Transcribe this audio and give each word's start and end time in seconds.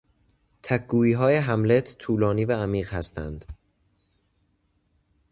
تک 0.63 0.87
گوییهای 0.87 1.35
هملت 1.35 1.95
طولانی 1.99 2.45
و 2.45 2.57
عمیق 2.57 2.93
هستند. 2.93 3.45